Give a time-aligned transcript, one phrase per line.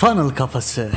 [0.00, 0.90] Funnel Kafası.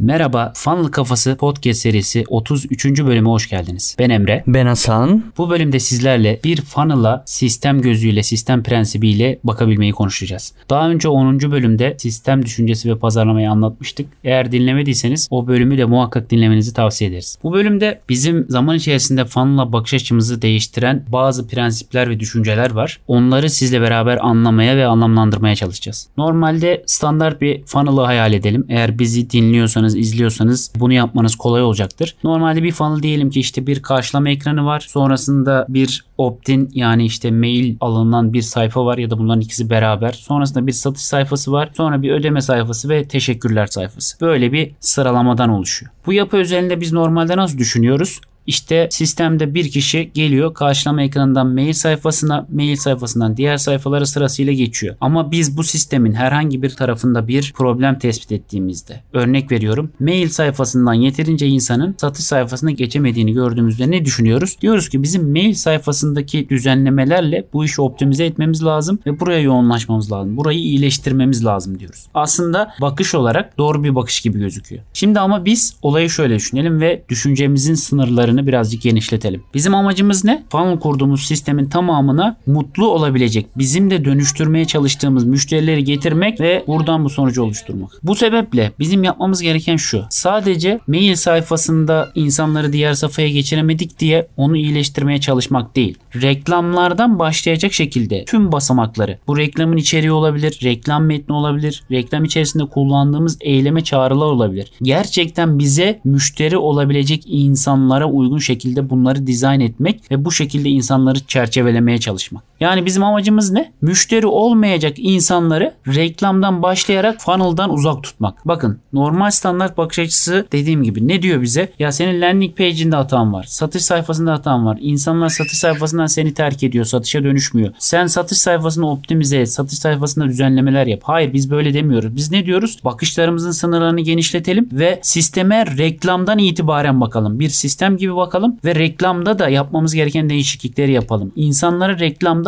[0.00, 2.84] Merhaba, Funnel Kafası podcast serisi 33.
[2.84, 3.96] bölüme hoş geldiniz.
[3.98, 4.44] Ben Emre.
[4.46, 5.24] Ben Hasan.
[5.38, 10.52] Bu bölümde sizlerle bir funnel'a sistem gözüyle, sistem prensibiyle bakabilmeyi konuşacağız.
[10.70, 11.40] Daha önce 10.
[11.40, 14.06] bölümde sistem düşüncesi ve pazarlamayı anlatmıştık.
[14.24, 17.38] Eğer dinlemediyseniz o bölümü de muhakkak dinlemenizi tavsiye ederiz.
[17.42, 23.00] Bu bölümde bizim zaman içerisinde funnel'a bakış açımızı değiştiren bazı prensipler ve düşünceler var.
[23.08, 26.08] Onları sizle beraber anlamaya ve anlamlandırmaya çalışacağız.
[26.16, 28.66] Normalde standart bir funnel'ı hayal edelim.
[28.68, 32.16] Eğer bizi dinliyorsanız dinliyorsanız, izliyorsanız bunu yapmanız kolay olacaktır.
[32.24, 34.80] Normalde bir funnel diyelim ki işte bir karşılama ekranı var.
[34.80, 40.12] Sonrasında bir opt-in yani işte mail alınan bir sayfa var ya da bunların ikisi beraber.
[40.12, 41.70] Sonrasında bir satış sayfası var.
[41.76, 44.20] Sonra bir ödeme sayfası ve teşekkürler sayfası.
[44.20, 45.92] Böyle bir sıralamadan oluşuyor.
[46.06, 48.20] Bu yapı özelinde biz normalde nasıl düşünüyoruz?
[48.48, 54.96] İşte sistemde bir kişi geliyor karşılama ekranından mail sayfasına, mail sayfasından diğer sayfalara sırasıyla geçiyor.
[55.00, 60.94] Ama biz bu sistemin herhangi bir tarafında bir problem tespit ettiğimizde örnek veriyorum mail sayfasından
[60.94, 64.56] yeterince insanın satış sayfasına geçemediğini gördüğümüzde ne düşünüyoruz?
[64.60, 70.36] Diyoruz ki bizim mail sayfasındaki düzenlemelerle bu işi optimize etmemiz lazım ve buraya yoğunlaşmamız lazım.
[70.36, 72.06] Burayı iyileştirmemiz lazım diyoruz.
[72.14, 74.82] Aslında bakış olarak doğru bir bakış gibi gözüküyor.
[74.92, 79.42] Şimdi ama biz olayı şöyle düşünelim ve düşüncemizin sınırlarını alanını birazcık genişletelim.
[79.54, 80.44] Bizim amacımız ne?
[80.50, 87.10] Funnel kurduğumuz sistemin tamamına mutlu olabilecek, bizim de dönüştürmeye çalıştığımız müşterileri getirmek ve buradan bu
[87.10, 87.90] sonucu oluşturmak.
[88.02, 90.04] Bu sebeple bizim yapmamız gereken şu.
[90.10, 95.98] Sadece mail sayfasında insanları diğer sayfaya geçiremedik diye onu iyileştirmeye çalışmak değil.
[96.22, 103.38] Reklamlardan başlayacak şekilde tüm basamakları, bu reklamın içeriği olabilir, reklam metni olabilir, reklam içerisinde kullandığımız
[103.40, 104.72] eyleme çağrılar olabilir.
[104.82, 111.98] Gerçekten bize müşteri olabilecek insanlara uygun şekilde bunları dizayn etmek ve bu şekilde insanları çerçevelemeye
[111.98, 112.47] çalışmak.
[112.60, 113.72] Yani bizim amacımız ne?
[113.82, 118.48] Müşteri olmayacak insanları reklamdan başlayarak funnel'dan uzak tutmak.
[118.48, 121.72] Bakın normal standart bakış açısı dediğim gibi ne diyor bize?
[121.78, 123.44] Ya senin landing page'inde hatan var.
[123.48, 124.78] Satış sayfasında hatan var.
[124.80, 126.84] İnsanlar satış sayfasından seni terk ediyor.
[126.84, 127.72] Satışa dönüşmüyor.
[127.78, 129.52] Sen satış sayfasını optimize et.
[129.52, 131.00] Satış sayfasında düzenlemeler yap.
[131.02, 132.16] Hayır biz böyle demiyoruz.
[132.16, 132.78] Biz ne diyoruz?
[132.84, 137.40] Bakışlarımızın sınırlarını genişletelim ve sisteme reklamdan itibaren bakalım.
[137.40, 141.32] Bir sistem gibi bakalım ve reklamda da yapmamız gereken değişiklikleri yapalım.
[141.36, 141.98] İnsanlara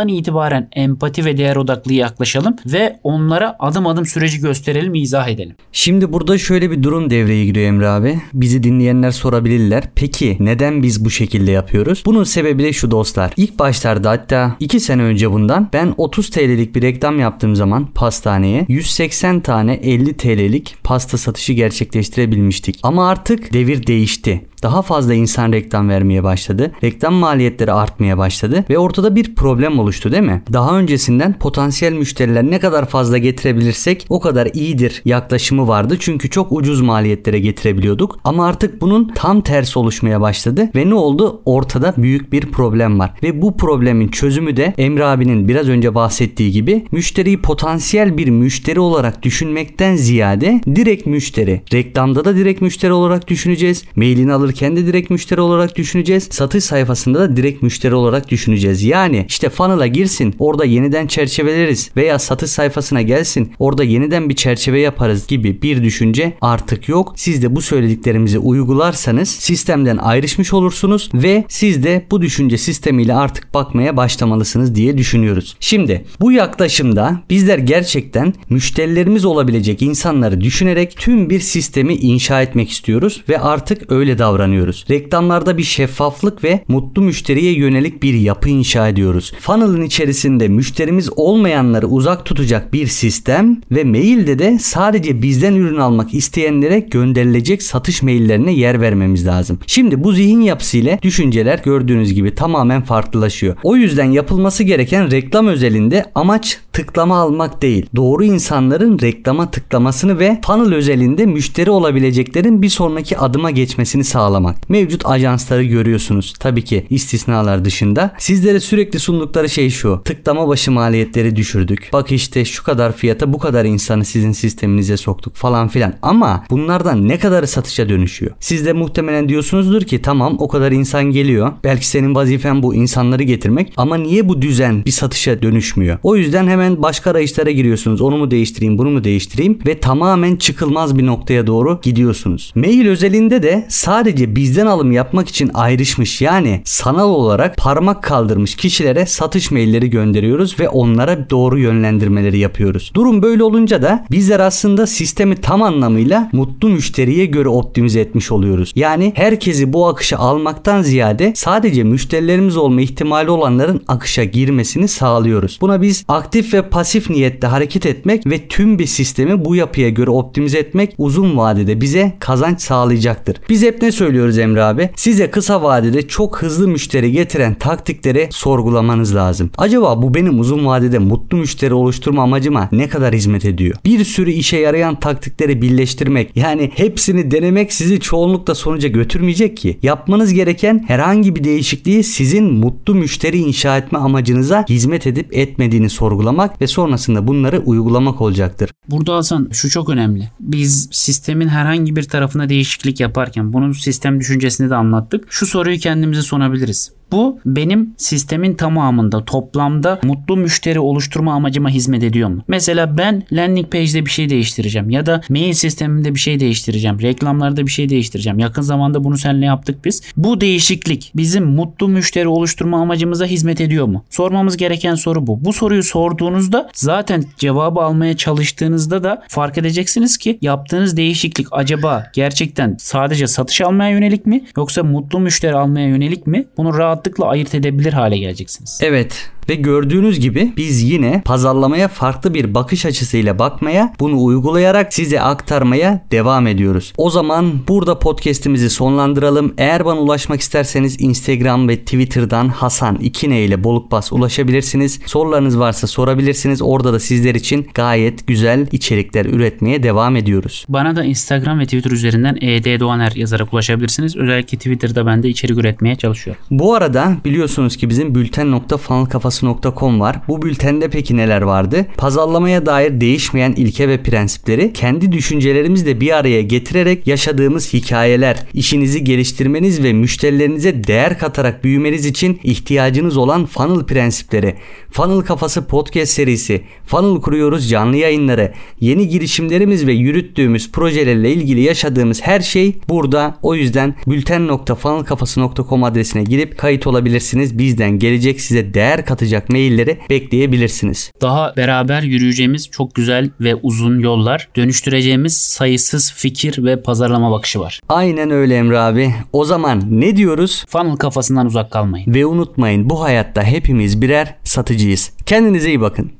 [0.00, 5.55] reklamdan itibaren empati ve değer odaklı yaklaşalım ve onlara adım adım süreci gösterelim, izah edelim.
[5.72, 8.21] Şimdi burada şöyle bir durum devreye giriyor Emre abi.
[8.33, 9.84] Bizi dinleyenler sorabilirler.
[9.94, 12.03] Peki neden biz bu şekilde yapıyoruz?
[12.06, 13.33] Bunun sebebi de şu dostlar.
[13.37, 18.67] İlk başlarda hatta 2 sene önce bundan ben 30 TL'lik bir reklam yaptığım zaman pastaneye
[18.69, 22.78] 180 tane 50 TL'lik pasta satışı gerçekleştirebilmiştik.
[22.82, 26.72] Ama artık devir değişti daha fazla insan reklam vermeye başladı.
[26.84, 30.43] Reklam maliyetleri artmaya başladı ve ortada bir problem oluştu değil mi?
[30.53, 35.97] Daha öncesinden potansiyel müşteriler ne kadar fazla getirebilirsek o kadar iyidir yaklaşımı vardı.
[36.00, 38.19] Çünkü çok ucuz maliyetlere getirebiliyorduk.
[38.25, 41.43] Ama artık bunun tam tersi oluşmaya başladı ve ne oldu?
[41.44, 43.12] Ortada büyük bir problem var.
[43.22, 48.81] Ve bu problemin çözümü de Emre abinin biraz önce bahsettiği gibi müşteriyi potansiyel bir müşteri
[48.81, 51.62] olarak düşünmekten ziyade direkt müşteri.
[51.72, 53.84] Reklamda da direkt müşteri olarak düşüneceğiz.
[53.97, 56.28] Mailini alır alırken de direkt müşteri olarak düşüneceğiz.
[56.31, 58.83] Satış sayfasında da direkt müşteri olarak düşüneceğiz.
[58.83, 64.81] Yani işte funnel'a girsin orada yeniden çerçeveleriz veya satış sayfasına gelsin orada yeniden bir çerçeve
[64.81, 67.12] yaparız gibi bir düşünce artık yok.
[67.16, 73.55] Siz de bu söylediklerimizi uygularsanız sistemden ayrışmış olursunuz ve siz de bu düşünce sistemiyle artık
[73.55, 75.56] bakmaya başlamalısınız diye düşünüyoruz.
[75.61, 83.22] Şimdi bu yaklaşımda bizler gerçekten müşterilerimiz olabilecek insanları düşünerek tüm bir sistemi inşa etmek istiyoruz
[83.28, 84.84] ve artık öyle davranıyoruz davranıyoruz.
[84.91, 89.33] Reklamlarda bir şeffaflık ve mutlu müşteriye yönelik bir yapı inşa ediyoruz.
[89.41, 96.15] Funnel'ın içerisinde müşterimiz olmayanları uzak tutacak bir sistem ve mailde de sadece bizden ürün almak
[96.15, 99.59] isteyenlere gönderilecek satış maillerine yer vermemiz lazım.
[99.67, 103.56] Şimdi bu zihin yapısı ile düşünceler gördüğünüz gibi tamamen farklılaşıyor.
[103.62, 107.87] O yüzden yapılması gereken reklam özelinde amaç tıklama almak değil.
[107.97, 114.71] Doğru insanların reklama tıklamasını ve funnel özelinde müşteri olabileceklerin bir sonraki adıma geçmesini sağlamak sağlamak.
[114.71, 116.35] Mevcut ajansları görüyorsunuz.
[116.41, 118.15] Tabii ki istisnalar dışında.
[118.19, 120.00] Sizlere sürekli sundukları şey şu.
[120.05, 121.91] Tıklama başı maliyetleri düşürdük.
[121.93, 125.94] Bak işte şu kadar fiyata bu kadar insanı sizin sisteminize soktuk falan filan.
[126.03, 128.32] Ama bunlardan ne kadarı satışa dönüşüyor?
[128.41, 131.53] Siz de muhtemelen diyorsunuzdur ki tamam o kadar insan geliyor.
[131.65, 135.99] Belki senin vazifen bu insanları getirmek ama niye bu düzen bir satışa dönüşmüyor?
[136.03, 138.00] O yüzden hemen başka arayışlara giriyorsunuz.
[138.00, 142.53] Onu mu değiştireyim, bunu mu değiştireyim ve tamamen çıkılmaz bir noktaya doğru gidiyorsunuz.
[142.55, 149.06] Mail özelinde de sadece bizden alım yapmak için ayrışmış yani sanal olarak parmak kaldırmış kişilere
[149.06, 152.90] satış mailleri gönderiyoruz ve onlara doğru yönlendirmeleri yapıyoruz.
[152.94, 158.72] Durum böyle olunca da bizler aslında sistemi tam anlamıyla mutlu müşteriye göre optimize etmiş oluyoruz.
[158.75, 165.58] Yani herkesi bu akışa almaktan ziyade sadece müşterilerimiz olma ihtimali olanların akışa girmesini sağlıyoruz.
[165.61, 170.11] Buna biz aktif ve pasif niyette hareket etmek ve tüm bir sistemi bu yapıya göre
[170.11, 173.37] optimize etmek uzun vadede bize kazanç sağlayacaktır.
[173.49, 174.91] Biz hep ne söylüyoruz Emre abi?
[174.97, 179.51] Size kısa vadede çok hızlı müşteri getiren taktikleri sorgulamanız lazım.
[179.59, 183.77] Acaba bu benim uzun vadede mutlu müşteri oluşturma amacıma ne kadar hizmet ediyor?
[183.85, 189.79] Bir sürü işe yarayan taktikleri birleştirmek yani hepsini denemek sizi çoğunlukla sonuca götürmeyecek ki.
[189.83, 196.61] Yapmanız gereken herhangi bir değişikliği sizin mutlu müşteri inşa etme amacınıza hizmet edip etmediğini sorgulamak
[196.61, 198.71] ve sonrasında bunları uygulamak olacaktır.
[198.89, 200.31] Burada Hasan şu çok önemli.
[200.41, 205.32] Biz sistemin herhangi bir tarafına değişiklik yaparken bunun sistem düşüncesini de anlattık.
[205.32, 207.00] Şu soruyu kendimize sorabiliriz.
[207.12, 212.43] Bu benim sistemin tamamında toplamda mutlu müşteri oluşturma amacıma hizmet ediyor mu?
[212.49, 217.01] Mesela ben landing page'de bir şey değiştireceğim ya da mail sisteminde bir şey değiştireceğim.
[217.01, 218.39] Reklamlarda bir şey değiştireceğim.
[218.39, 220.03] Yakın zamanda bunu seninle yaptık biz.
[220.17, 224.05] Bu değişiklik bizim mutlu müşteri oluşturma amacımıza hizmet ediyor mu?
[224.11, 225.45] Sormamız gereken soru bu.
[225.45, 232.77] Bu soruyu sorduğunuzda zaten cevabı almaya çalıştığınızda da fark edeceksiniz ki yaptığınız değişiklik acaba gerçekten
[232.79, 236.47] sadece satış almaya yönelik mi yoksa mutlu müşteri almaya yönelik mi?
[236.57, 238.79] Bunu rahatlıkla ayırt edebilir hale geleceksiniz.
[238.82, 245.20] Evet ve gördüğünüz gibi biz yine pazarlamaya farklı bir bakış açısıyla bakmaya, bunu uygulayarak size
[245.20, 246.93] aktarmaya devam ediyoruz.
[246.97, 249.55] O zaman burada podcast'imizi sonlandıralım.
[249.58, 255.00] Eğer bana ulaşmak isterseniz Instagram ve Twitter'dan Hasan 2 ile Bolukbas ulaşabilirsiniz.
[255.06, 256.62] Sorularınız varsa sorabilirsiniz.
[256.62, 260.64] Orada da sizler için gayet güzel içerikler üretmeye devam ediyoruz.
[260.69, 264.17] Bana da Instagram ve Twitter üzerinden ED Doğaner yazarak ulaşabilirsiniz.
[264.17, 266.43] Özellikle Twitter'da ben de içerik üretmeye çalışıyorum.
[266.50, 270.20] Bu arada biliyorsunuz ki bizim bülten.funnelkafası Pazarlamacı.com var.
[270.28, 271.87] Bu bültende peki neler vardı?
[271.96, 279.82] Pazarlamaya dair değişmeyen ilke ve prensipleri kendi düşüncelerimizle bir araya getirerek yaşadığımız hikayeler, işinizi geliştirmeniz
[279.82, 284.54] ve müşterilerinize değer katarak büyümeniz için ihtiyacınız olan funnel prensipleri,
[284.92, 292.22] Funnel Kafası podcast serisi, Funnel kuruyoruz canlı yayınları, yeni girişimlerimiz ve yürüttüğümüz projelerle ilgili yaşadığımız
[292.22, 293.38] her şey burada.
[293.42, 297.58] O yüzden bülten.funnelkafası.com adresine girip kayıt olabilirsiniz.
[297.58, 301.12] Bizden gelecek size değer katacak mailleri bekleyebilirsiniz.
[301.21, 307.81] Daha beraber yürüyeceğimiz çok güzel ve uzun yollar, dönüştüreceğimiz sayısız fikir ve pazarlama bakışı var.
[307.88, 309.15] Aynen öyle Emre abi.
[309.32, 310.65] O zaman ne diyoruz?
[310.69, 312.15] Funnel kafasından uzak kalmayın.
[312.15, 315.12] Ve unutmayın bu hayatta hepimiz birer satıcıyız.
[315.27, 316.19] Kendinize iyi bakın.